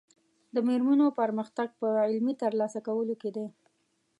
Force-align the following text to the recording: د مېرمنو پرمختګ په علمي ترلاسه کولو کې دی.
د 0.53 0.55
مېرمنو 0.67 1.05
پرمختګ 1.19 1.69
په 1.81 1.87
علمي 2.07 2.33
ترلاسه 2.43 2.79
کولو 2.87 3.15
کې 3.21 3.29
دی. 3.35 3.47